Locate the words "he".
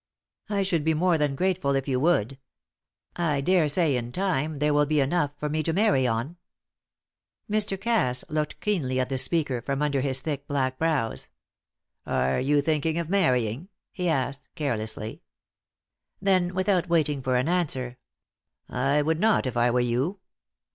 13.91-14.09